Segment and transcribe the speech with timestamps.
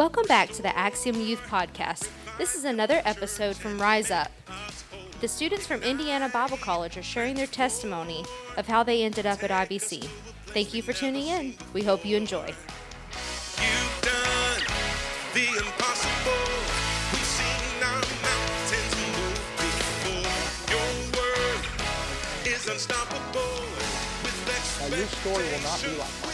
[0.00, 2.08] Welcome back to the Axiom Youth Podcast.
[2.38, 4.30] This is another episode from Rise Up.
[5.20, 8.24] The students from Indiana Bible College are sharing their testimony
[8.56, 10.08] of how they ended up at IBC.
[10.54, 11.54] Thank you for tuning in.
[11.74, 12.46] We hope you enjoy.
[12.46, 14.62] You've done
[15.34, 16.48] the impossible.
[17.12, 20.32] We've seen our mountains move before.
[20.72, 21.60] Your word
[22.46, 23.66] is unstoppable.
[24.24, 26.29] With Now, your story will not be like mine.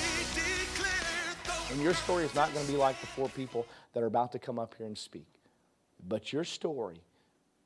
[1.77, 4.33] And your story is not going to be like the four people that are about
[4.33, 5.27] to come up here and speak.
[6.09, 7.03] But your story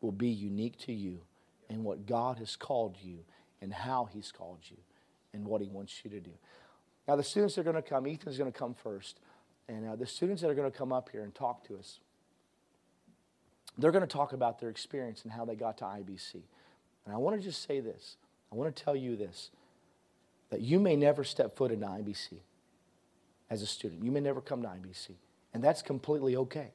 [0.01, 1.21] will be unique to you
[1.69, 3.21] and what God has called you
[3.63, 4.79] and how He's called you
[5.33, 6.33] and what He wants you to do.
[7.07, 9.21] Now, the students that are going to come, Ethan's going to come first.
[9.69, 12.01] And uh, the students that are going to come up here and talk to us,
[13.79, 16.35] they're going to talk about their experience and how they got to IBC.
[17.07, 18.17] And I want to just say this
[18.51, 19.53] I want to tell you this
[20.51, 22.41] that you may never step foot into IBC
[23.51, 24.05] as a student.
[24.05, 25.11] You may never come to IBC,
[25.53, 26.73] and that's completely okay.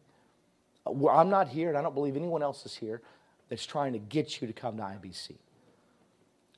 [0.86, 3.02] Uh, I'm not here, and I don't believe anyone else is here
[3.50, 5.34] that's trying to get you to come to IBC.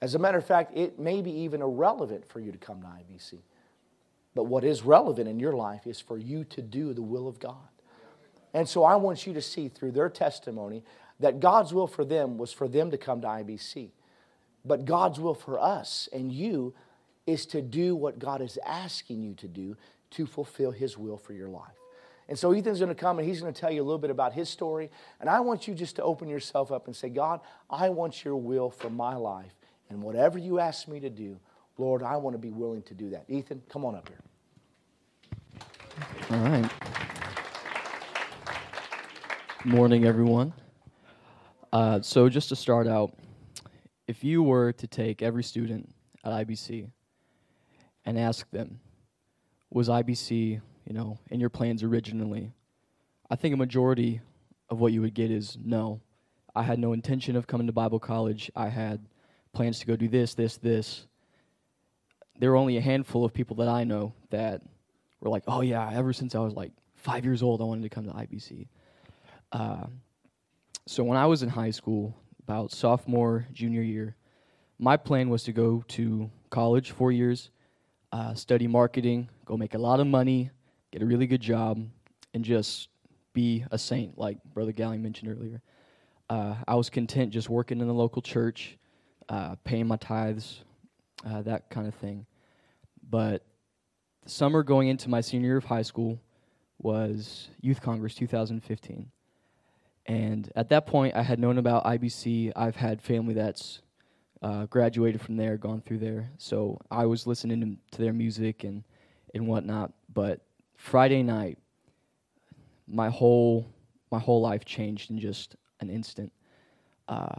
[0.01, 2.87] As a matter of fact, it may be even irrelevant for you to come to
[2.87, 3.39] IBC.
[4.35, 7.39] But what is relevant in your life is for you to do the will of
[7.39, 7.55] God.
[8.53, 10.83] And so I want you to see through their testimony
[11.19, 13.89] that God's will for them was for them to come to IBC.
[14.63, 16.75] But God's will for us and you
[17.25, 19.75] is to do what God is asking you to do
[20.11, 21.77] to fulfill His will for your life.
[22.29, 24.09] And so Ethan's going to come and he's going to tell you a little bit
[24.09, 24.91] about his story.
[25.21, 28.35] And I want you just to open yourself up and say, God, I want your
[28.35, 29.53] will for my life.
[29.89, 31.39] And whatever you ask me to do,
[31.77, 33.25] Lord, I want to be willing to do that.
[33.29, 34.19] Ethan, come on up here.
[36.31, 36.71] All right.
[39.63, 40.53] Morning, everyone.
[41.71, 43.13] Uh, so, just to start out,
[44.07, 46.89] if you were to take every student at IBC
[48.05, 48.79] and ask them,
[49.69, 52.51] was IBC, you know, in your plans originally?
[53.29, 54.21] I think a majority
[54.69, 56.01] of what you would get is no.
[56.55, 58.49] I had no intention of coming to Bible college.
[58.55, 59.05] I had
[59.53, 61.05] plans to go do this, this, this.
[62.39, 64.61] There were only a handful of people that I know that
[65.19, 67.89] were like, oh yeah, ever since I was like five years old, I wanted to
[67.89, 68.67] come to IBC.
[69.51, 69.87] Uh,
[70.85, 72.15] so when I was in high school,
[72.47, 74.15] about sophomore, junior year,
[74.79, 77.49] my plan was to go to college four years,
[78.17, 80.49] uh, study marketing, go make a lot of money,
[80.91, 81.79] get a really good job,
[82.33, 82.89] and just
[83.33, 85.61] be a saint, like Brother Gallion mentioned earlier.
[86.27, 88.75] Uh, I was content just working in the local church,
[89.29, 90.63] uh, paying my tithes,
[91.27, 92.25] uh, that kind of thing.
[93.07, 93.45] But
[94.23, 96.19] the summer going into my senior year of high school
[96.79, 99.11] was Youth Congress 2015.
[100.07, 102.51] And at that point, I had known about IBC.
[102.55, 103.83] I've had family that's
[104.41, 106.29] uh, graduated from there, gone through there.
[106.37, 108.83] So I was listening to, to their music and,
[109.33, 109.93] and whatnot.
[110.13, 110.41] But
[110.75, 111.57] Friday night,
[112.87, 113.67] my whole
[114.11, 116.31] my whole life changed in just an instant.
[117.07, 117.35] Uh,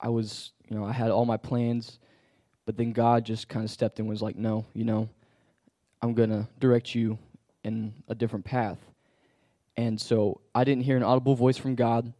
[0.00, 1.98] I was, you know, I had all my plans,
[2.64, 5.08] but then God just kind of stepped in and was like, no, you know,
[6.00, 7.18] I'm going to direct you
[7.64, 8.78] in a different path.
[9.76, 12.12] And so I didn't hear an audible voice from God.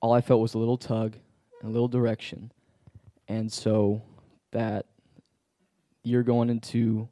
[0.00, 1.16] All I felt was a little tug
[1.60, 2.52] and a little direction.
[3.32, 4.02] And so
[4.50, 4.84] that
[6.04, 7.08] year going into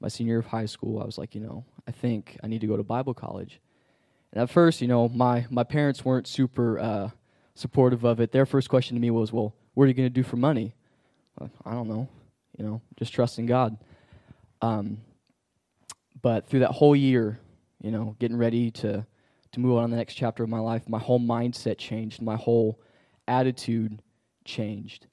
[0.00, 2.60] my senior year of high school, I was like, you know, I think I need
[2.62, 3.60] to go to Bible college.
[4.32, 7.10] And at first, you know, my, my parents weren't super uh,
[7.54, 8.32] supportive of it.
[8.32, 10.74] Their first question to me was, well, what are you going to do for money?
[11.38, 12.08] Like, I don't know,
[12.58, 13.76] you know, just trusting God.
[14.60, 14.98] Um,
[16.20, 17.38] but through that whole year,
[17.80, 19.06] you know, getting ready to
[19.52, 22.36] to move on to the next chapter of my life, my whole mindset changed, my
[22.36, 22.80] whole
[23.26, 24.00] attitude
[24.44, 25.06] changed.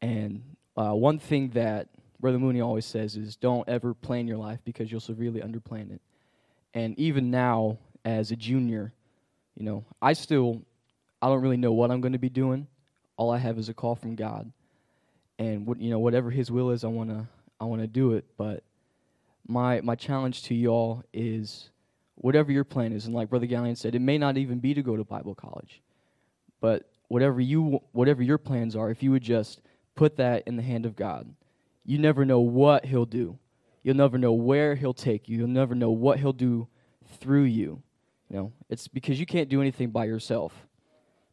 [0.00, 0.42] And
[0.76, 1.88] uh, one thing that
[2.20, 6.00] Brother Mooney always says is don't ever plan your life because you'll severely underplan it.
[6.74, 8.92] And even now, as a junior,
[9.56, 10.62] you know, I still,
[11.20, 12.66] I don't really know what I'm going to be doing.
[13.16, 14.52] All I have is a call from God,
[15.40, 17.28] and what you know, whatever His will is, I wanna,
[17.60, 18.24] I wanna do it.
[18.36, 18.62] But
[19.48, 21.70] my my challenge to y'all is
[22.16, 24.82] whatever your plan is and like brother gallion said it may not even be to
[24.82, 25.80] go to bible college
[26.60, 29.62] but whatever you whatever your plans are if you would just
[29.98, 31.28] put that in the hand of god.
[31.84, 33.36] You never know what he'll do.
[33.82, 35.38] You'll never know where he'll take you.
[35.38, 36.68] You'll never know what he'll do
[37.18, 37.82] through you.
[38.30, 40.52] You know it's because you can't do anything by yourself.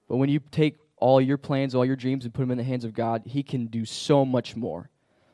[0.09, 2.63] But when you take all your plans all your dreams and put them in the
[2.63, 4.89] hands of god he can do so much more.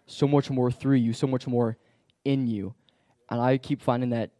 [0.07, 1.13] So much more through you.
[1.13, 1.78] So much more
[2.25, 2.74] in you.
[3.30, 4.31] And i keep finding that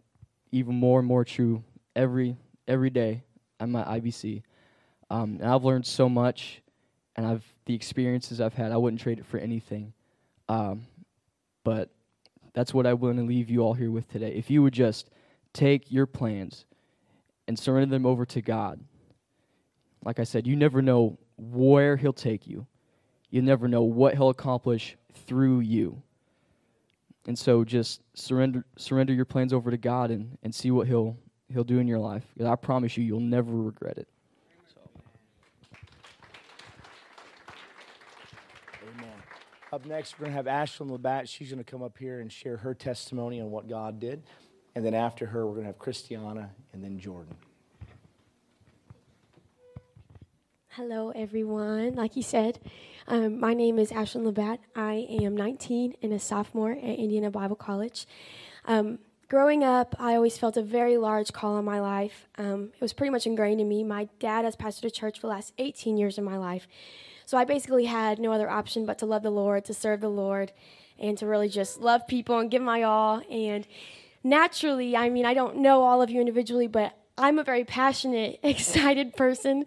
[0.52, 1.64] even more and more true
[1.96, 2.36] every
[2.68, 3.24] every day
[3.62, 4.44] at my IBC.
[5.10, 6.62] Um, and I've learned so much,
[7.16, 8.72] and I've the experiences I've had.
[8.72, 9.94] I wouldn't trade it for anything.
[10.50, 10.88] Um,
[11.64, 11.90] but
[12.54, 14.34] that's what I want to leave you all here with today.
[14.36, 15.10] If you would just
[15.54, 16.66] take your plans
[17.48, 18.80] and surrender them over to God.
[20.04, 22.66] Like I said, you never know where He'll take you,
[23.30, 24.96] you never know what He'll accomplish
[25.28, 26.02] through you.
[27.28, 31.18] And so just surrender surrender your plans over to God and, and see what He'll
[31.54, 32.24] He'll do in your life.
[32.44, 34.08] I promise you you'll never regret it.
[38.82, 39.10] Amen.
[39.74, 41.30] Up next, we're going to have Ashlyn Labatt.
[41.30, 44.22] She's going to come up here and share her testimony on what God did.
[44.76, 47.34] And then after her, we're going to have Christiana and then Jordan.
[50.72, 51.96] Hello, everyone.
[51.96, 52.60] Like you said,
[53.08, 54.60] um, my name is Ashlyn Labatt.
[54.76, 58.08] I am 19 and a sophomore at Indiana Bible College.
[58.66, 62.28] Um, growing up, I always felt a very large call on my life.
[62.38, 63.86] Um, it was pretty much ingrained in me.
[63.86, 66.68] My dad has pastored a church for the last 18 years of my life.
[67.32, 70.10] So I basically had no other option but to love the Lord, to serve the
[70.10, 70.52] Lord,
[71.00, 73.22] and to really just love people and give my all.
[73.32, 73.66] And
[74.22, 78.38] naturally, I mean, I don't know all of you individually, but I'm a very passionate,
[78.44, 79.64] excited person.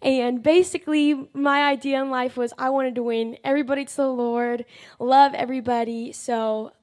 [0.00, 4.64] And basically, my idea in life was I wanted to win everybody to the Lord,
[5.00, 6.12] love everybody.
[6.12, 6.74] So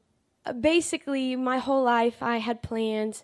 [0.46, 3.24] uh, basically, my whole life, I had planned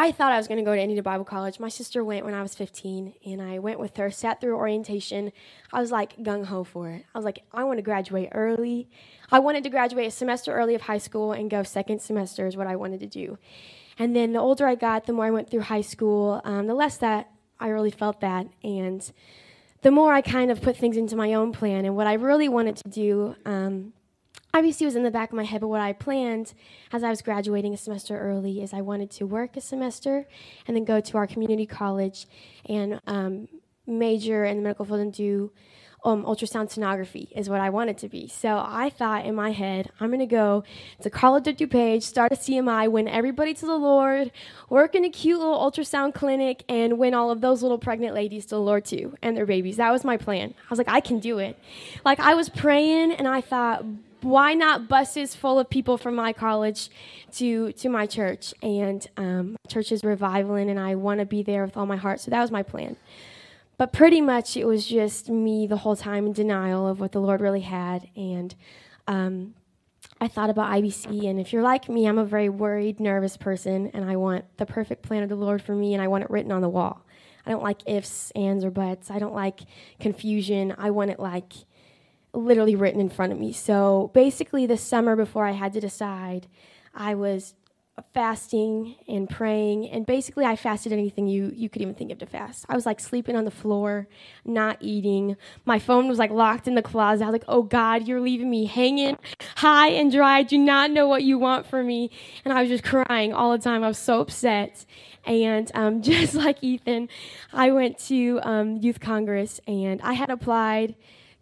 [0.00, 1.58] I thought I was going to go to Indiana Bible College.
[1.58, 5.32] My sister went when I was 15, and I went with her, sat through orientation.
[5.72, 7.04] I was like gung ho for it.
[7.12, 8.88] I was like, I want to graduate early.
[9.32, 12.56] I wanted to graduate a semester early of high school and go second semester, is
[12.56, 13.38] what I wanted to do.
[13.98, 16.74] And then the older I got, the more I went through high school, um, the
[16.74, 17.28] less that
[17.58, 18.46] I really felt that.
[18.62, 19.10] And
[19.82, 21.84] the more I kind of put things into my own plan.
[21.84, 23.94] And what I really wanted to do um,
[24.54, 26.54] obviously it was in the back of my head, but what I planned
[26.92, 30.26] as I was graduating a semester early is I wanted to work a semester
[30.66, 32.26] and then go to our community college
[32.66, 33.48] and um,
[33.86, 35.50] major in the medical field and do
[36.04, 38.28] um, ultrasound sonography is what I wanted to be.
[38.28, 40.64] So I thought in my head, I'm going to go
[41.02, 44.30] to College of DuPage, start a CMI, win everybody to the Lord,
[44.68, 48.44] work in a cute little ultrasound clinic, and win all of those little pregnant ladies
[48.46, 49.76] to the Lord too and their babies.
[49.76, 50.54] That was my plan.
[50.56, 51.58] I was like, I can do it.
[52.04, 53.84] Like I was praying and I thought,
[54.20, 56.90] why not buses full of people from my college
[57.36, 58.54] to to my church?
[58.62, 62.20] And um, church is revivaling and i want to be there with all my heart.
[62.20, 62.96] So that was my plan.
[63.76, 67.20] But pretty much it was just me the whole time in denial of what the
[67.20, 68.08] lord really had.
[68.16, 68.54] And
[69.06, 69.54] um,
[70.20, 73.88] i thought about ibc and if you're like me i'm a very worried nervous person
[73.94, 76.30] and i want the perfect plan of the lord for me and i want it
[76.30, 77.04] written on the wall.
[77.48, 79.10] I don't like ifs ands or buts.
[79.10, 79.60] I don't like
[79.98, 80.74] confusion.
[80.76, 81.54] I want it like
[82.32, 83.52] literally written in front of me.
[83.52, 86.46] So basically, the summer before I had to decide,
[86.94, 87.54] I was
[88.14, 92.26] fasting and praying and basically I fasted anything you you could even think of to
[92.26, 92.64] fast.
[92.68, 94.08] I was like sleeping on the floor,
[94.44, 95.36] not eating.
[95.64, 97.24] My phone was like locked in the closet.
[97.24, 99.18] I was like, "Oh God, you're leaving me hanging
[99.56, 100.38] high and dry.
[100.38, 102.10] I do not know what you want from me."
[102.44, 103.82] And I was just crying all the time.
[103.82, 104.84] I was so upset.
[105.24, 107.08] And um, just like Ethan,
[107.52, 110.94] I went to um, Youth Congress and I had applied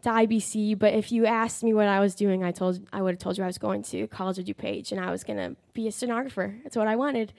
[0.06, 3.14] to IBC, but if you asked me what I was doing, I told I would
[3.14, 5.56] have told you I was going to College of DuPage and I was going to
[5.72, 6.62] be a sonographer.
[6.62, 7.32] That's what I wanted.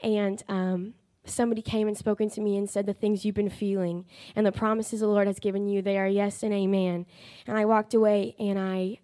[0.00, 0.94] And um,
[1.24, 4.04] somebody came and spoken to me and said the things you've been feeling
[4.36, 7.06] and the promises the Lord has given you, they are yes and amen.
[7.48, 9.00] And I walked away and I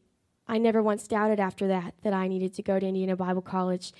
[0.46, 3.92] I never once doubted after that that I needed to go to Indiana Bible College.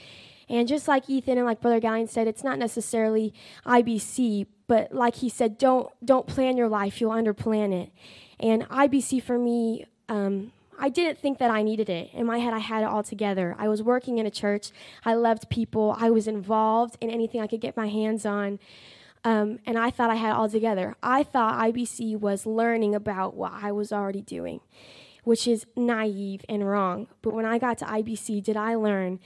[0.48, 3.32] And just like Ethan and like Brother Gallion said, it's not necessarily
[3.66, 7.92] IBC, but like he said, don't don't plan your life, you'll underplan it.
[8.40, 12.10] And IBC for me, um, I didn't think that I needed it.
[12.14, 13.54] In my head, I had it all together.
[13.58, 14.70] I was working in a church.
[15.04, 15.94] I loved people.
[15.98, 18.58] I was involved in anything I could get my hands on.
[19.22, 20.96] Um, and I thought I had it all together.
[21.02, 24.60] I thought IBC was learning about what I was already doing,
[25.24, 27.08] which is naive and wrong.
[27.20, 29.20] But when I got to IBC, did I learn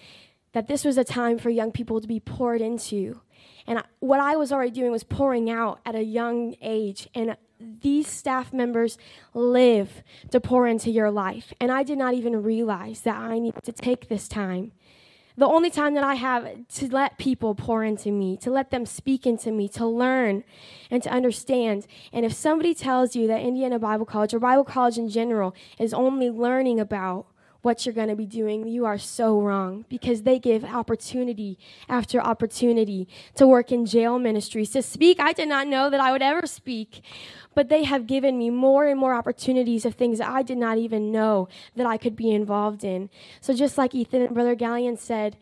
[0.52, 3.20] that this was a time for young people to be poured into?
[3.68, 7.08] And I, what I was already doing was pouring out at a young age.
[7.14, 7.36] And
[7.80, 8.98] these staff members
[9.32, 11.52] live to pour into your life.
[11.60, 14.72] And I did not even realize that I needed to take this time.
[15.36, 18.86] The only time that I have to let people pour into me, to let them
[18.86, 20.44] speak into me, to learn
[20.92, 21.88] and to understand.
[22.12, 25.92] And if somebody tells you that Indiana Bible College or Bible College in general is
[25.92, 27.26] only learning about
[27.64, 32.20] what you're going to be doing, you are so wrong because they give opportunity after
[32.20, 35.18] opportunity to work in jail ministries, to speak.
[35.18, 37.02] I did not know that I would ever speak,
[37.54, 40.78] but they have given me more and more opportunities of things that I did not
[40.78, 43.08] even know that I could be involved in.
[43.40, 45.36] So, just like Ethan and Brother Gallion said,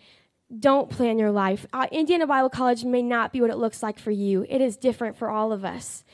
[0.59, 1.67] don't plan your life.
[1.73, 4.77] Uh, Indiana Bible College may not be what it looks like for you, it is
[4.77, 6.05] different for all of us.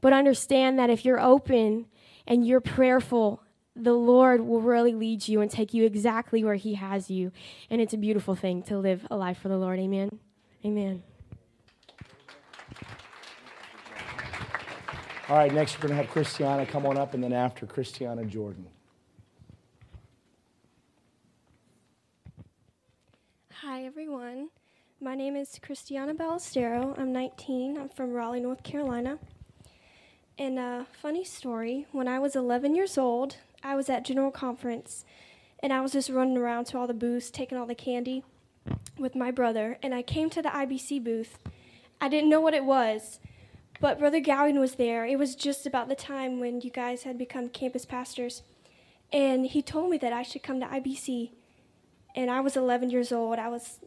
[0.00, 1.86] But understand that if you're open
[2.26, 3.42] and you're prayerful
[3.76, 7.30] the Lord will really lead you and take you exactly where He has you.
[7.70, 9.78] And it's a beautiful thing to live a life for the Lord.
[9.78, 10.18] Amen.
[10.64, 11.02] Amen.
[15.28, 18.24] All right, next we're going to have Christiana come on up, and then after Christiana
[18.24, 18.66] Jordan.
[23.60, 24.50] Hi, everyone.
[25.00, 26.96] My name is Christiana Ballestero.
[26.98, 27.76] I'm 19.
[27.76, 29.18] I'm from Raleigh, North Carolina.
[30.38, 35.04] And a funny story when I was 11 years old, I was at General Conference
[35.60, 38.24] and I was just running around to all the booths, taking all the candy
[38.98, 39.78] with my brother.
[39.82, 41.38] And I came to the IBC booth.
[42.00, 43.18] I didn't know what it was,
[43.80, 45.06] but Brother Gowan was there.
[45.06, 48.42] It was just about the time when you guys had become campus pastors.
[49.12, 51.30] And he told me that I should come to IBC
[52.16, 53.38] and I was 11 years old.
[53.38, 53.80] I was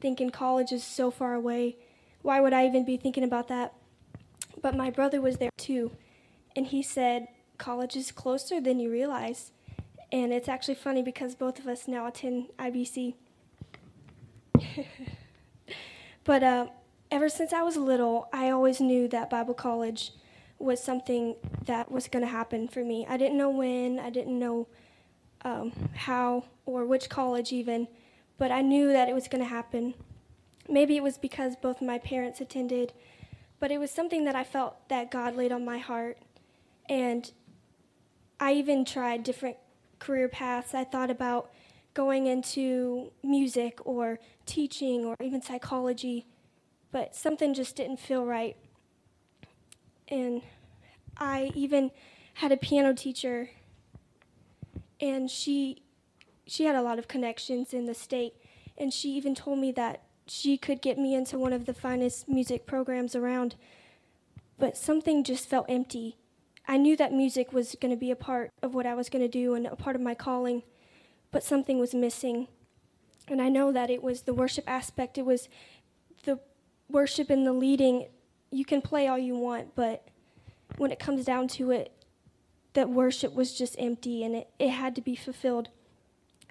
[0.00, 1.76] thinking college is so far away.
[2.22, 3.72] Why would I even be thinking about that?
[4.60, 5.92] But my brother was there too,
[6.56, 9.52] and he said, College is closer than you realize.
[10.12, 13.14] And it's actually funny because both of us now attend IBC.
[16.24, 16.66] but uh,
[17.10, 20.12] ever since I was little, I always knew that Bible college
[20.58, 23.06] was something that was going to happen for me.
[23.08, 24.68] I didn't know when, I didn't know
[25.42, 27.88] um, how or which college even,
[28.38, 29.94] but I knew that it was going to happen.
[30.68, 32.92] Maybe it was because both my parents attended,
[33.60, 36.18] but it was something that I felt that God laid on my heart.
[36.88, 37.30] And
[38.38, 39.56] I even tried different
[39.98, 40.74] career paths.
[40.74, 41.50] I thought about
[41.94, 46.26] going into music or teaching or even psychology,
[46.92, 48.56] but something just didn't feel right.
[50.08, 50.42] And
[51.16, 51.90] I even
[52.34, 53.50] had a piano teacher
[55.00, 55.82] and she
[56.46, 58.34] she had a lot of connections in the state
[58.78, 62.28] and she even told me that she could get me into one of the finest
[62.28, 63.54] music programs around
[64.58, 66.16] but something just felt empty
[66.68, 69.22] i knew that music was going to be a part of what i was going
[69.22, 70.62] to do and a part of my calling
[71.30, 72.48] but something was missing
[73.28, 75.48] and i know that it was the worship aspect it was
[76.24, 76.38] the
[76.88, 78.06] worship and the leading
[78.50, 80.06] you can play all you want but
[80.76, 81.92] when it comes down to it
[82.76, 85.70] that worship was just empty and it, it had to be fulfilled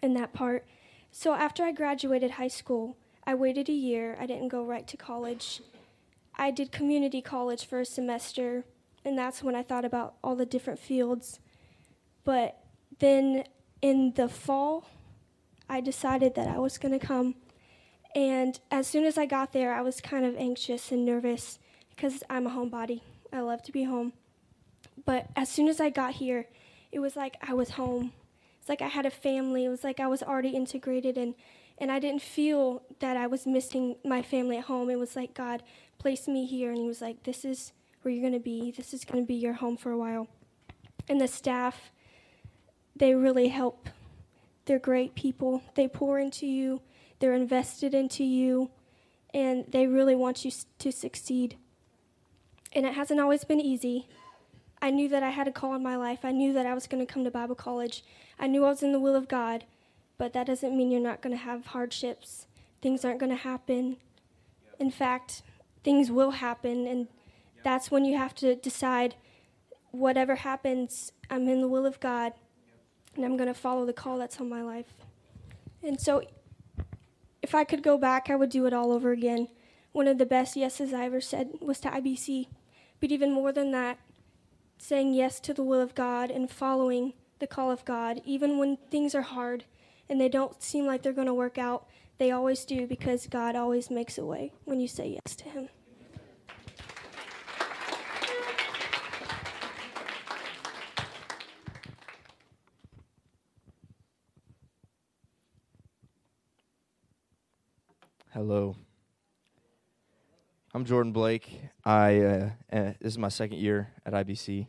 [0.01, 0.65] in that part.
[1.11, 4.17] So after I graduated high school, I waited a year.
[4.19, 5.61] I didn't go right to college.
[6.35, 8.65] I did community college for a semester,
[9.05, 11.39] and that's when I thought about all the different fields.
[12.23, 12.57] But
[12.99, 13.43] then
[13.81, 14.89] in the fall,
[15.69, 17.35] I decided that I was going to come.
[18.15, 21.59] And as soon as I got there, I was kind of anxious and nervous
[21.89, 23.01] because I'm a homebody.
[23.31, 24.13] I love to be home.
[25.05, 26.47] But as soon as I got here,
[26.91, 28.13] it was like I was home.
[28.59, 29.65] It's like I had a family.
[29.65, 31.35] It was like I was already integrated and
[31.77, 34.89] and I didn't feel that I was missing my family at home.
[34.89, 35.61] It was like God
[35.97, 37.73] placed me here and he was like this is
[38.05, 38.71] where you're going to be.
[38.71, 40.27] This is going to be your home for a while.
[41.09, 41.91] And the staff
[42.95, 43.89] they really help.
[44.65, 45.61] They're great people.
[45.75, 46.81] They pour into you.
[47.19, 48.69] They're invested into you
[49.33, 51.57] and they really want you to succeed.
[52.71, 54.07] And it hasn't always been easy.
[54.81, 56.19] I knew that I had a call in my life.
[56.23, 58.03] I knew that I was going to come to Bible college.
[58.39, 59.65] I knew I was in the will of God,
[60.17, 62.47] but that doesn't mean you're not going to have hardships.
[62.81, 63.97] Things aren't going to happen.
[64.79, 65.41] In fact,
[65.83, 67.07] things will happen, and
[67.65, 69.15] that's when you have to decide
[69.89, 72.33] whatever happens, I'm in the will of God,
[73.15, 74.93] and I'm going to follow the call that's on my life.
[75.81, 76.21] And so,
[77.41, 79.47] if I could go back, I would do it all over again.
[79.93, 82.49] One of the best yeses I ever said was to IBC.
[82.99, 83.97] But even more than that,
[84.77, 88.77] saying yes to the will of God and following the call of God, even when
[88.91, 89.65] things are hard
[90.07, 91.87] and they don't seem like they're going to work out,
[92.19, 95.69] they always do because God always makes a way when you say yes to Him.
[108.35, 108.75] Hello.
[110.73, 111.57] I'm Jordan Blake.
[111.85, 114.67] I uh, uh, this is my second year at IBC.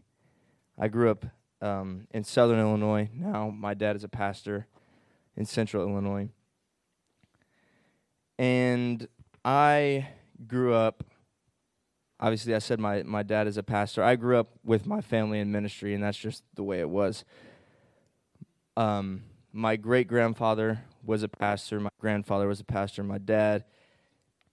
[0.79, 1.27] I grew up
[1.61, 3.11] um, in Southern Illinois.
[3.13, 4.69] Now my dad is a pastor
[5.37, 6.29] in Central Illinois,
[8.39, 9.09] and
[9.45, 10.11] I
[10.47, 11.03] grew up.
[12.21, 14.01] Obviously, I said my my dad is a pastor.
[14.01, 17.25] I grew up with my family in ministry, and that's just the way it was.
[18.77, 21.81] Um, my great grandfather was a pastor.
[21.81, 23.03] My grandfather was a pastor.
[23.03, 23.65] My dad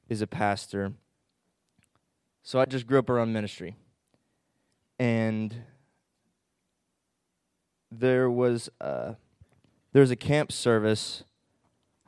[0.07, 0.93] is a pastor.
[2.43, 3.75] So I just grew up around ministry.
[4.99, 5.55] And
[7.91, 9.15] there was a,
[9.91, 11.23] there was a camp service.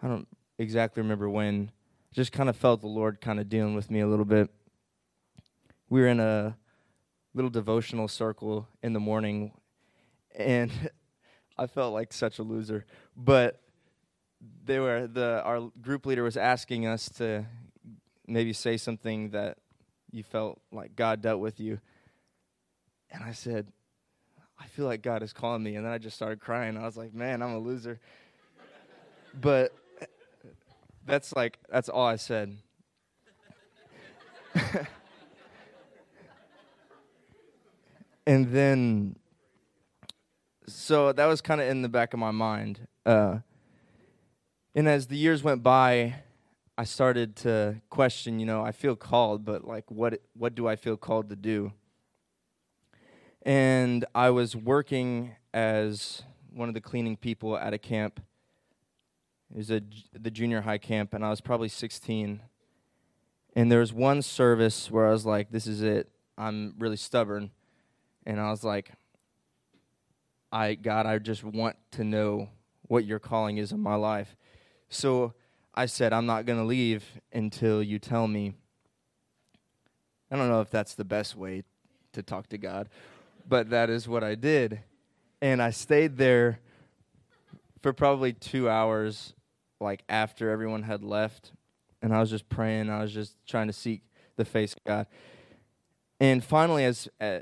[0.02, 1.72] I don't exactly remember when.
[2.14, 4.50] Just kind of felt the Lord kind of dealing with me a little bit.
[5.90, 6.58] We were in a
[7.34, 9.52] little devotional circle in the morning,
[10.34, 10.72] and
[11.58, 12.86] I felt like such a loser.
[13.16, 13.62] But
[14.66, 17.46] they were the our group leader was asking us to
[18.28, 19.58] maybe say something that
[20.12, 21.80] you felt like God dealt with you.
[23.12, 23.68] And I said,
[24.60, 25.76] I feel like God is calling me.
[25.76, 26.78] And then I just started crying.
[26.78, 28.00] I was like, man, I'm a loser.
[29.40, 29.74] but
[31.06, 32.58] that's like, that's all I said.
[38.26, 39.18] and then,
[40.68, 42.88] so that was kind of in the back of my mind.
[43.06, 43.40] Uh,
[44.76, 46.16] and as the years went by,
[46.78, 50.76] I started to question, you know, I feel called, but like what what do I
[50.76, 51.72] feel called to do?
[53.44, 58.20] And I was working as one of the cleaning people at a camp.
[59.52, 62.42] It was a, the junior high camp, and I was probably 16.
[63.56, 66.10] And there was one service where I was like, this is it.
[66.38, 67.52] I'm really stubborn.
[68.26, 68.92] And I was like,
[70.52, 72.50] I, God, I just want to know
[72.82, 74.36] what your calling is in my life.
[74.90, 75.34] So
[75.74, 78.54] I said, I'm not going to leave until you tell me.
[80.32, 81.64] I don't know if that's the best way
[82.14, 82.90] to talk to God,
[83.48, 84.82] but that is what I did.
[85.42, 86.60] And I stayed there
[87.82, 89.34] for probably two hours,
[89.80, 91.52] like after everyone had left.
[92.02, 92.90] And I was just praying.
[92.90, 94.02] I was just trying to seek
[94.38, 95.08] the face of God.
[96.20, 97.40] And finally, as uh,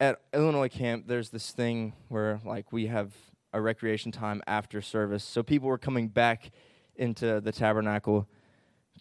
[0.00, 3.12] at Illinois camp, there's this thing where like we have
[3.52, 5.24] a recreation time after service.
[5.24, 6.50] So people were coming back
[6.96, 8.28] into the tabernacle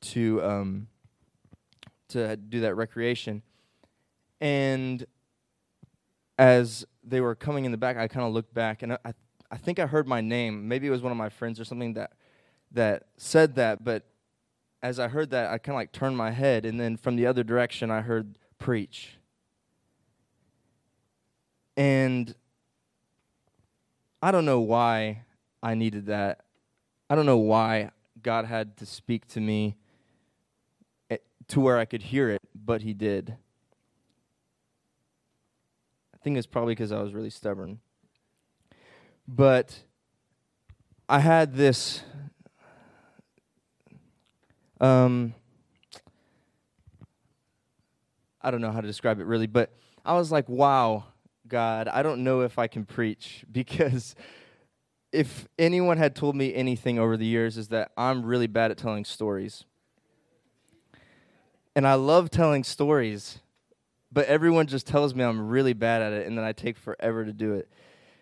[0.02, 0.88] to um,
[2.10, 3.42] to do that recreation.
[4.42, 5.06] And
[6.38, 9.14] as they were coming in the back, I kind of looked back and I,
[9.52, 10.68] I think I heard my name.
[10.68, 12.14] Maybe it was one of my friends or something that
[12.72, 13.84] that said that.
[13.84, 14.04] But
[14.82, 17.26] as I heard that, I kind of like turned my head, and then from the
[17.26, 19.18] other direction, I heard preach.
[21.78, 22.36] And
[24.22, 25.24] I don't know why
[25.62, 26.45] I needed that
[27.10, 27.92] I don't know why
[28.24, 29.76] God had to speak to me
[31.10, 31.18] eh,
[31.50, 33.36] to where I could hear it, but He did.
[36.14, 37.80] I think it's probably because I was really stubborn.
[39.28, 39.84] But
[41.08, 42.02] I had this.
[44.82, 45.36] Um,
[48.42, 49.72] I don't know how to describe it really, but
[50.04, 51.06] I was like, wow,
[51.48, 54.16] God, I don't know if I can preach because
[55.16, 58.78] if anyone had told me anything over the years is that I'm really bad at
[58.78, 59.64] telling stories.
[61.76, 63.40] And I love telling stories,
[64.12, 67.26] but everyone just tells me I'm really bad at it and then I take forever
[67.26, 67.70] to do it.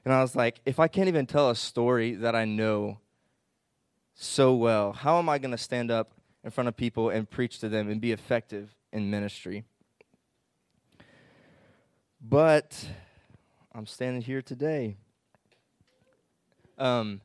[0.05, 2.99] And I was like, if I can't even tell a story that I know
[4.13, 6.11] so well, how am I going to stand up
[6.43, 9.63] in front of people and preach to them and be effective in ministry?
[12.21, 12.87] But
[13.73, 14.97] I'm standing here today
[16.77, 17.21] um,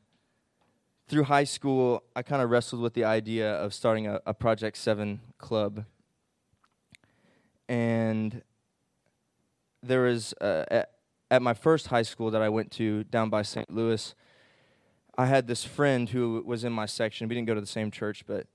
[1.07, 4.77] through high school, I kind of wrestled with the idea of starting a, a Project
[4.77, 5.85] 7 club.
[7.67, 8.41] And
[9.81, 10.91] there was, uh, at,
[11.31, 13.71] at my first high school that I went to down by St.
[13.71, 14.13] Louis,
[15.17, 17.27] I had this friend who was in my section.
[17.27, 18.47] We didn't go to the same church, but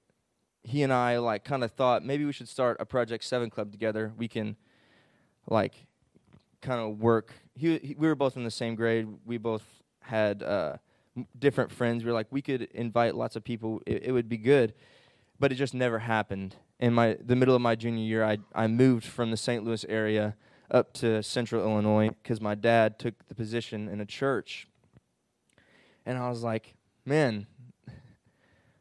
[0.62, 3.70] he and I like kind of thought maybe we should start a Project 7 club
[3.70, 4.12] together.
[4.16, 4.56] We can
[5.48, 5.74] like
[6.62, 7.32] kind of work.
[7.54, 9.06] He, he, we were both in the same grade.
[9.24, 9.64] We both
[10.04, 10.76] had uh,
[11.38, 12.04] different friends.
[12.04, 13.80] We were like, we could invite lots of people.
[13.86, 14.74] It, it, would be good,
[15.38, 16.56] but it just never happened.
[16.80, 19.64] In my the middle of my junior year, I I moved from the St.
[19.64, 20.36] Louis area
[20.70, 24.68] up to Central Illinois because my dad took the position in a church,
[26.04, 27.46] and I was like, man,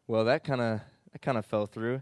[0.08, 0.82] well that kind of
[1.12, 2.02] that kind of fell through.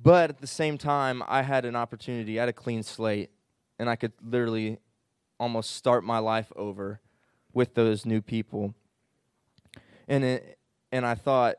[0.00, 2.38] But at the same time, I had an opportunity.
[2.38, 3.30] I had a clean slate,
[3.78, 4.78] and I could literally
[5.38, 7.00] almost start my life over
[7.54, 8.74] with those new people.
[10.08, 10.58] And it,
[10.90, 11.56] and I thought,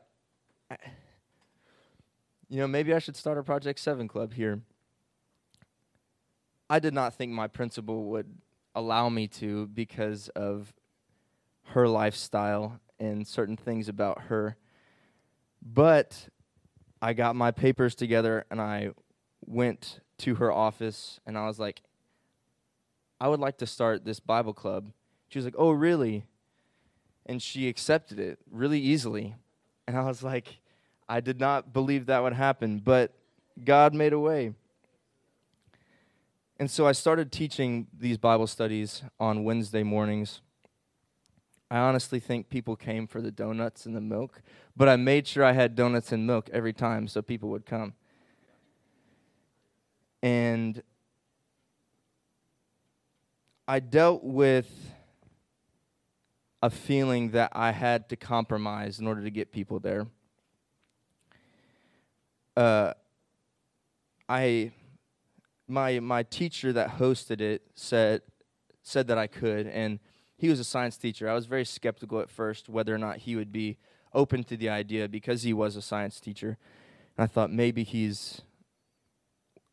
[2.50, 4.62] you know, maybe I should start a Project 7 club here.
[6.70, 8.38] I did not think my principal would
[8.76, 10.74] allow me to because of
[11.68, 14.58] her lifestyle and certain things about her.
[15.62, 16.30] But
[17.02, 18.92] I got my papers together and I
[19.46, 21.82] went to her office and I was like,
[23.20, 24.92] I would like to start this Bible club
[25.34, 26.28] she was like, Oh, really?
[27.26, 29.34] And she accepted it really easily.
[29.88, 30.60] And I was like,
[31.10, 33.16] I did not believe that would happen, but
[33.66, 34.54] God made a way.
[36.60, 40.42] And so I started teaching these Bible studies on Wednesday mornings.
[41.72, 44.44] I honestly think people came for the donuts and the milk,
[44.78, 47.94] but I made sure I had donuts and milk every time so people would come.
[50.22, 50.84] And
[53.68, 54.93] I dealt with
[56.64, 60.08] a feeling that I had to compromise in order to get people there.
[62.56, 62.94] Uh,
[64.30, 64.72] I
[65.68, 68.22] my my teacher that hosted it said
[68.82, 70.00] said that I could, and
[70.38, 71.30] he was a science teacher.
[71.30, 73.78] I was very skeptical at first whether or not he would be
[74.14, 76.58] open to the idea because he was a science teacher.
[77.18, 78.42] And I thought maybe he's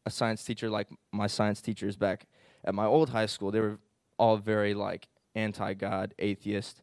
[0.04, 2.26] a science teacher like my science teachers back
[2.64, 3.52] at my old high school.
[3.52, 3.78] They were
[4.18, 6.82] all very like anti-God, atheist.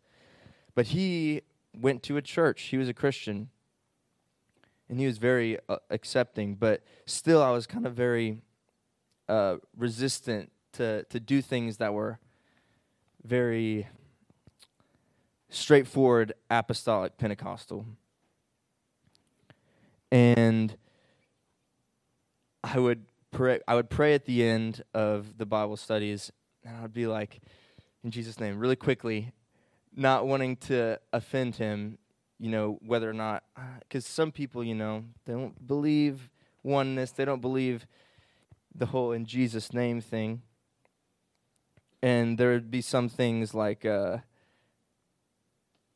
[0.75, 1.41] But he
[1.75, 2.63] went to a church.
[2.63, 3.49] He was a Christian.
[4.89, 8.41] And he was very uh, accepting, but still I was kind of very
[9.27, 12.19] uh, resistant to to do things that were
[13.23, 13.87] very
[15.49, 17.85] straightforward apostolic Pentecostal.
[20.11, 20.77] And
[22.63, 26.31] I would pray I would pray at the end of the Bible studies
[26.63, 27.41] and I would be like
[28.07, 28.57] in Jesus name.
[28.57, 29.33] Really quickly
[29.93, 31.97] not wanting to offend him,
[32.39, 33.43] you know, whether or not
[33.89, 36.29] cuz some people, you know, they don't believe
[36.63, 37.85] oneness, they don't believe
[38.73, 40.41] the whole in Jesus name thing.
[42.01, 44.19] And there would be some things like uh,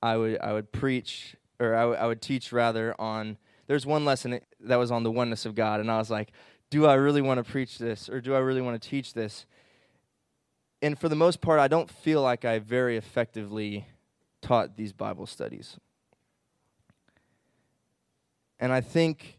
[0.04, 4.04] I would I would preach or I, w- I would teach rather on there's one
[4.04, 6.34] lesson that was on the oneness of God and I was like
[6.70, 9.46] do I really want to preach this or do I really want to teach this
[10.82, 13.88] and for the most part I don't feel like I very effectively
[14.42, 15.78] taught these Bible studies
[18.60, 19.38] and I think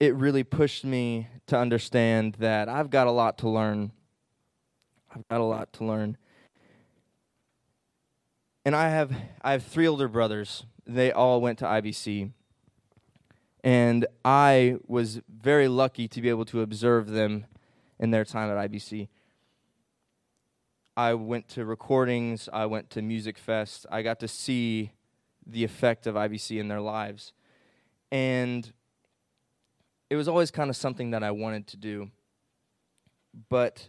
[0.00, 3.92] it really pushed me to understand that I've got a lot to learn
[5.14, 6.16] I've got a lot to learn
[8.64, 10.64] and I have I have three older brothers.
[10.86, 12.30] They all went to IBC.
[13.62, 17.46] And I was very lucky to be able to observe them
[17.98, 19.08] in their time at IBC.
[20.96, 23.86] I went to recordings, I went to Music Fest.
[23.90, 24.92] I got to see
[25.46, 27.32] the effect of IBC in their lives.
[28.12, 28.72] And
[30.08, 32.10] it was always kind of something that I wanted to do.
[33.48, 33.88] But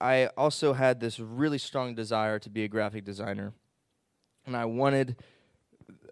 [0.00, 3.52] I also had this really strong desire to be a graphic designer.
[4.46, 5.16] And I wanted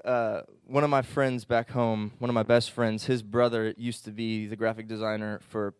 [0.04, 4.04] uh, one of my friends back home, one of my best friends, his brother used
[4.04, 5.74] to be the graphic designer for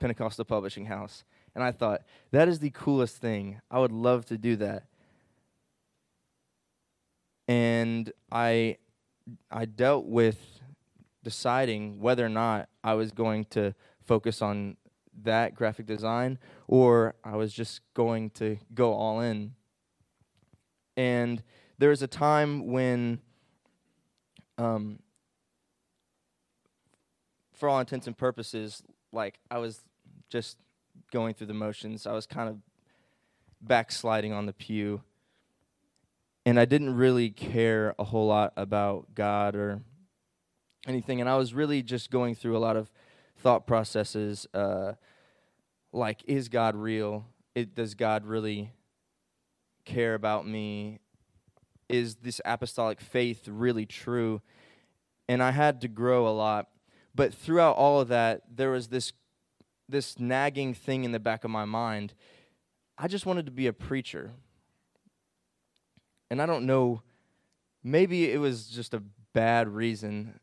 [0.00, 1.24] Pentecostal Publishing House.
[1.54, 3.60] And I thought, that is the coolest thing.
[3.70, 4.84] I would love to do that.
[7.48, 8.76] And I
[9.50, 10.60] I dealt with
[11.22, 14.76] deciding whether or not I was going to focus on
[15.22, 19.52] that graphic design or I was just going to go all in.
[20.96, 21.42] And
[21.78, 23.20] there was a time when,
[24.58, 24.98] um,
[27.52, 28.82] for all intents and purposes,
[29.12, 29.82] like I was
[30.28, 30.56] just
[31.12, 32.06] going through the motions.
[32.06, 32.58] I was kind of
[33.60, 35.02] backsliding on the pew.
[36.46, 39.82] And I didn't really care a whole lot about God or
[40.86, 41.20] anything.
[41.20, 42.90] And I was really just going through a lot of
[43.36, 44.92] thought processes uh,
[45.92, 47.26] like, is God real?
[47.54, 48.72] It, does God really
[49.84, 51.00] care about me?
[51.88, 54.40] Is this apostolic faith really true?
[55.28, 56.68] And I had to grow a lot.
[57.14, 59.12] But throughout all of that, there was this,
[59.90, 62.14] this nagging thing in the back of my mind.
[62.98, 64.32] I just wanted to be a preacher.
[66.30, 67.02] And I don't know,
[67.82, 70.38] maybe it was just a bad reason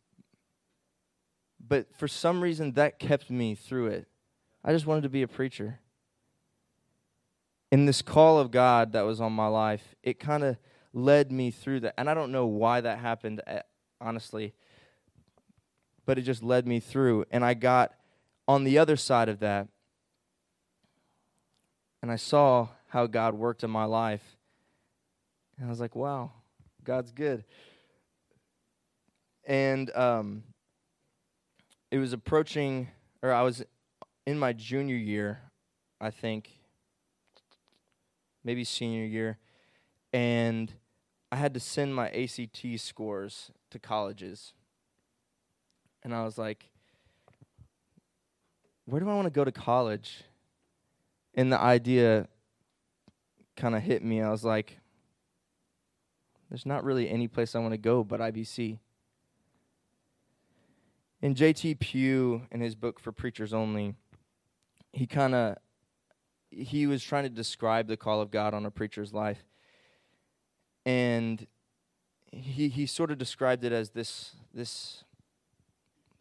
[1.68, 4.08] but for some reason that kept me through it.
[4.64, 5.80] I just wanted to be a preacher.
[7.72, 10.58] In this call of God that was on my life, it kind of
[10.94, 11.96] led me through that.
[11.98, 13.62] And I don't know why that happened, eh,
[14.00, 14.54] honestly,
[16.06, 17.26] but it just led me through.
[17.32, 17.94] And I got
[18.48, 19.68] on the other side of that,
[22.02, 24.38] and I saw how God worked in my life.
[25.58, 26.32] And I was like, wow,
[26.84, 27.44] God's good.
[29.46, 30.44] And um,
[31.92, 32.90] it was approaching,
[33.22, 33.64] or I was
[34.26, 35.40] in my junior year,
[36.00, 36.52] I think,
[38.44, 39.38] maybe senior year,
[40.14, 40.72] and
[41.32, 44.54] I had to send my ACT scores to colleges.
[46.04, 46.70] And I was like,
[48.88, 50.24] where do I want to go to college?
[51.36, 52.30] And the idea
[53.58, 54.22] kind of hit me.
[54.22, 54.80] I was like,
[56.50, 58.80] there's not really any place I want to go but IBC.
[61.22, 61.76] In J.T.
[61.76, 63.96] Pugh, in his book for preachers only,
[64.94, 65.58] he kind of
[66.50, 69.44] he was trying to describe the call of God on a preacher's life,
[70.86, 71.46] and
[72.32, 75.04] he he sort of described it as this this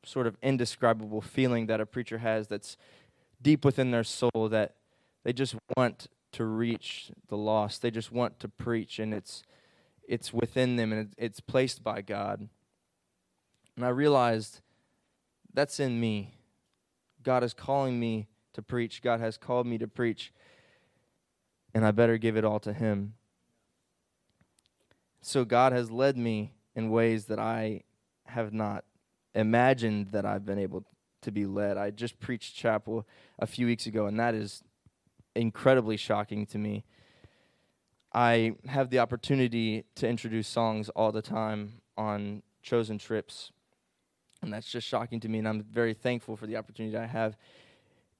[0.07, 2.77] sort of indescribable feeling that a preacher has that's
[3.42, 4.77] deep within their soul that
[5.25, 7.83] they just want to reach the lost.
[7.83, 9.42] They just want to preach, and it's
[10.09, 12.49] it's within them, and it's placed by God.
[13.77, 14.61] And I realized
[15.53, 16.35] that's in me.
[17.23, 19.03] God is calling me to preach.
[19.03, 20.33] God has called me to preach,
[21.75, 23.14] and I better give it all to Him.
[25.21, 27.83] So God has led me in ways that I
[28.27, 28.85] have not
[29.37, 30.85] imagined that I've been able
[31.22, 31.77] to be led.
[31.77, 33.07] I just preached chapel
[33.38, 34.64] a few weeks ago, and that is
[35.35, 36.85] incredibly shocking to me.
[38.12, 43.53] I have the opportunity to introduce songs all the time on chosen trips,
[44.42, 45.38] and that's just shocking to me.
[45.38, 47.37] And I'm very thankful for the opportunity I have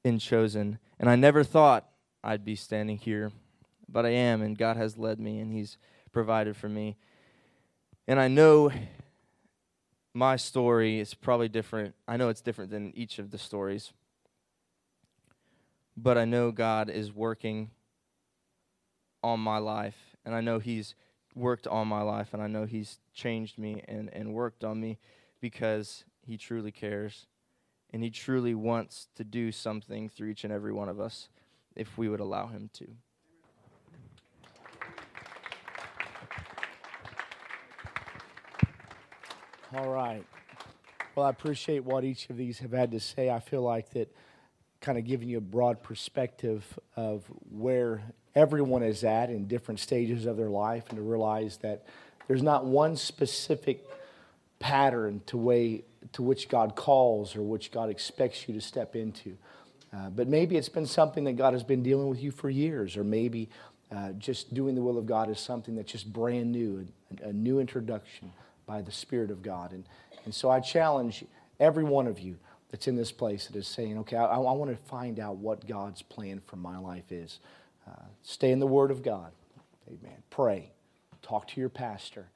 [0.05, 0.79] in chosen.
[0.99, 1.89] And I never thought
[2.23, 3.33] I'd be standing here,
[3.89, 5.79] but I am, and God has led me, and He's
[6.13, 6.97] provided for me.
[8.07, 8.71] And I know
[10.17, 11.95] my story is probably different.
[12.09, 13.93] I know it's different than each of the stories.
[15.95, 17.71] But I know God is working
[19.23, 20.17] on my life.
[20.25, 20.95] And I know He's
[21.35, 22.33] worked on my life.
[22.33, 24.99] And I know He's changed me and, and worked on me
[25.39, 27.27] because He truly cares.
[27.91, 31.29] And He truly wants to do something through each and every one of us
[31.75, 32.87] if we would allow Him to.
[39.75, 40.25] All right.
[41.17, 43.31] Well, I appreciate what each of these have had to say.
[43.31, 44.15] I feel like that
[44.81, 48.03] kind of giving you a broad perspective of where
[48.37, 51.85] everyone is at in different stages of their life and to realize that
[52.29, 53.85] there's not one specific
[54.61, 59.37] pattern to way to which God calls or which God expects you to step into.
[59.93, 62.97] Uh, but maybe it's been something that God has been dealing with you for years,
[62.97, 63.49] or maybe
[63.91, 66.87] uh, just doing the will of God is something that's just brand new,
[67.21, 68.31] a, a new introduction
[68.67, 69.73] by the Spirit of God.
[69.73, 69.85] And,
[70.25, 71.25] and so I challenge
[71.59, 72.37] every one of you
[72.71, 75.67] that's in this place that is saying, okay, I, I want to find out what
[75.67, 77.39] God's plan for my life is.
[77.87, 79.33] Uh, stay in the Word of God.
[79.89, 80.23] Amen.
[80.31, 80.73] Pray.
[81.23, 82.27] Talk to your pastor.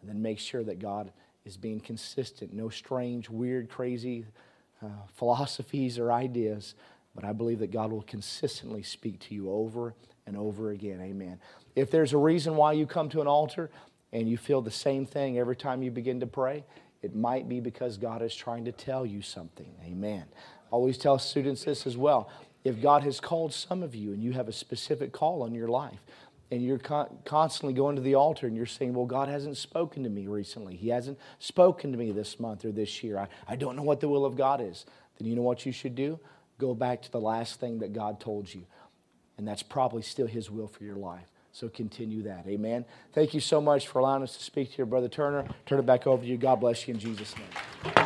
[0.00, 1.12] And then make sure that God
[1.44, 2.52] is being consistent.
[2.52, 4.26] No strange, weird, crazy
[4.82, 6.74] uh, philosophies or ideas.
[7.14, 9.94] But I believe that God will consistently speak to you over
[10.26, 11.00] and over again.
[11.00, 11.40] Amen.
[11.76, 13.70] If there's a reason why you come to an altar,
[14.12, 16.64] and you feel the same thing every time you begin to pray,
[17.02, 19.72] it might be because God is trying to tell you something.
[19.84, 20.24] Amen.
[20.36, 22.30] I always tell students this as well.
[22.62, 25.68] If God has called some of you and you have a specific call on your
[25.68, 26.00] life,
[26.50, 30.02] and you're con- constantly going to the altar and you're saying, Well, God hasn't spoken
[30.02, 30.76] to me recently.
[30.76, 33.18] He hasn't spoken to me this month or this year.
[33.18, 34.84] I, I don't know what the will of God is.
[35.18, 36.18] Then you know what you should do?
[36.58, 38.66] Go back to the last thing that God told you.
[39.38, 41.30] And that's probably still His will for your life.
[41.52, 42.46] So continue that.
[42.46, 42.84] Amen.
[43.12, 45.46] Thank you so much for allowing us to speak to your brother Turner.
[45.66, 46.36] Turn it back over to you.
[46.36, 47.96] God bless you in Jesus' name.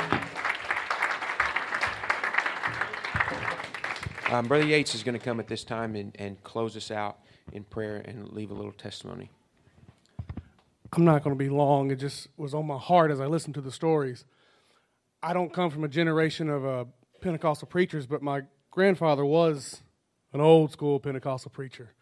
[4.30, 7.18] Um, Brother Yates is going to come at this time and, and close us out
[7.52, 9.30] in prayer and leave a little testimony.
[10.92, 11.90] I'm not going to be long.
[11.90, 14.24] It just was on my heart as I listened to the stories.
[15.22, 16.85] I don't come from a generation of uh,
[17.20, 19.83] Pentecostal preachers, but my grandfather was
[20.33, 21.92] an old school Pentecostal preacher.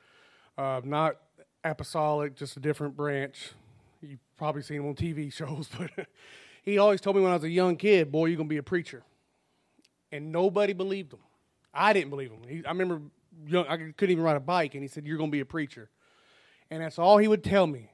[0.57, 1.16] Uh, not
[1.64, 3.53] apostolic, just a different branch.
[4.01, 5.90] You've probably seen him on TV shows, but
[6.62, 8.59] he always told me when I was a young kid, boy, you're going to be
[8.59, 9.03] a preacher.
[10.11, 11.20] And nobody believed him.
[11.72, 12.40] I didn't believe him.
[12.46, 13.01] He, I remember
[13.46, 15.46] young, I couldn't even ride a bike, and he said, You're going to be a
[15.46, 15.88] preacher.
[16.70, 17.90] And that's all he would tell me.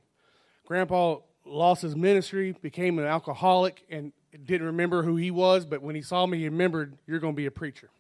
[0.67, 4.13] Grandpa lost his ministry, became an alcoholic, and
[4.45, 7.37] didn't remember who he was, but when he saw me, he remembered, You're going to
[7.37, 7.91] be a preacher.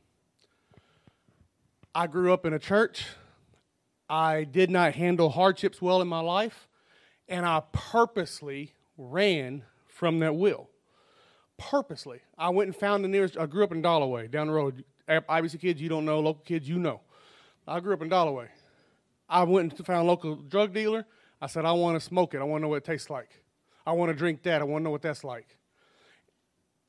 [1.94, 3.06] I grew up in a church.
[4.08, 6.68] I did not handle hardships well in my life,
[7.28, 10.68] and I purposely ran from that will.
[11.58, 12.20] Purposely.
[12.38, 14.84] I went and found the nearest, I grew up in Dollaway, down the road.
[15.08, 16.20] IBC kids, you don't know.
[16.20, 17.00] Local kids, you know.
[17.66, 18.48] I grew up in Dollaway.
[19.28, 21.04] I went and found a local drug dealer.
[21.40, 22.38] I said, I want to smoke it.
[22.38, 23.28] I want to know what it tastes like.
[23.86, 24.60] I want to drink that.
[24.60, 25.56] I want to know what that's like.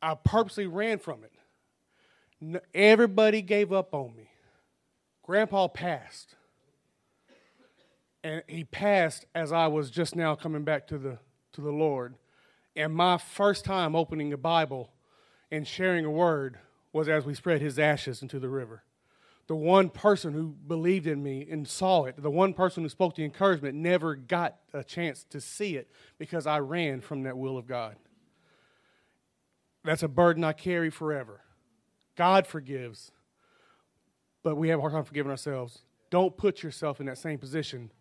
[0.01, 2.63] I purposely ran from it.
[2.73, 4.29] Everybody gave up on me.
[5.23, 6.35] Grandpa passed.
[8.23, 11.19] And he passed as I was just now coming back to the,
[11.53, 12.15] to the Lord.
[12.75, 14.91] And my first time opening a Bible
[15.51, 16.57] and sharing a word
[16.91, 18.83] was as we spread his ashes into the river.
[19.47, 23.15] The one person who believed in me and saw it, the one person who spoke
[23.15, 27.57] the encouragement, never got a chance to see it because I ran from that will
[27.57, 27.95] of God.
[29.83, 31.41] That's a burden I carry forever.
[32.15, 33.11] God forgives,
[34.43, 35.79] but we have a hard time forgiving ourselves.
[36.11, 37.91] Don't put yourself in that same position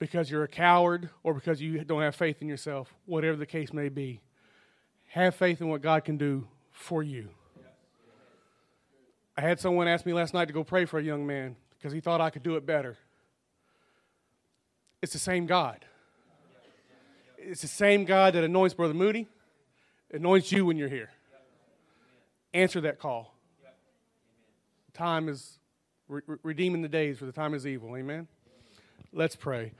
[0.00, 3.72] because you're a coward or because you don't have faith in yourself, whatever the case
[3.72, 4.20] may be.
[5.08, 7.28] Have faith in what God can do for you.
[9.36, 11.92] I had someone ask me last night to go pray for a young man because
[11.92, 12.96] he thought I could do it better.
[15.02, 15.84] it's the same God.
[17.38, 19.28] It's the same God that anoints Brother Moody,
[20.12, 21.10] anoints you when you're here.
[22.52, 23.34] Answer that call.
[24.92, 25.58] Time is
[26.08, 27.96] re- re- redeeming the days, for the time is evil.
[27.96, 28.28] Amen.
[29.12, 29.72] Let's pray.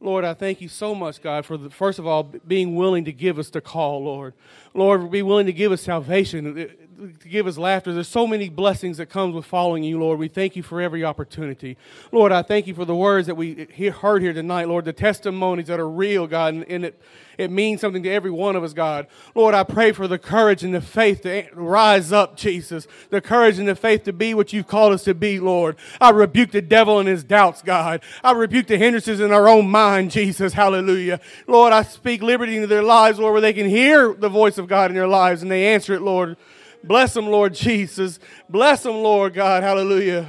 [0.00, 3.12] Lord, I thank you so much, God, for the, first of all being willing to
[3.12, 4.32] give us the call, Lord.
[4.72, 7.92] Lord, be willing to give us salvation, to give us laughter.
[7.92, 10.18] There's so many blessings that comes with following you, Lord.
[10.18, 11.76] We thank you for every opportunity.
[12.10, 13.68] Lord, I thank you for the words that we
[14.00, 17.00] heard here tonight, Lord, the testimonies that are real, God, and, it,
[17.36, 19.06] it means something to every one of us, God.
[19.36, 22.88] Lord, I pray for the courage and the faith to rise up, Jesus.
[23.10, 25.76] The courage and the faith to be what you've called us to be, Lord.
[26.00, 28.02] I rebuke the devil and his doubts, God.
[28.24, 30.52] I rebuke the hindrances in our own mind, Jesus.
[30.52, 31.20] Hallelujah.
[31.46, 34.66] Lord, I speak liberty into their lives, Lord, where they can hear the voice of
[34.66, 36.36] God in their lives and they answer it, Lord.
[36.84, 38.18] Bless them, Lord Jesus.
[38.48, 39.62] Bless them, Lord God.
[39.62, 40.22] Hallelujah.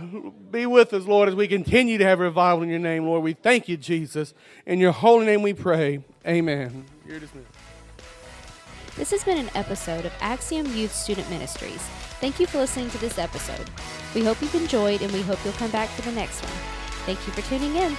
[0.52, 3.24] Be with us, Lord, as we continue to have revival in your name, Lord.
[3.24, 4.34] We thank you, Jesus.
[4.66, 6.04] In your holy name we pray.
[6.28, 6.86] Amen.
[7.08, 7.48] You're dismissed.
[8.96, 11.82] This has been an episode of Axiom Youth Student Ministries.
[12.20, 13.70] Thank you for listening to this episode.
[14.14, 16.52] We hope you've enjoyed and we hope you'll come back for the next one.
[17.06, 17.96] Thank you for tuning in.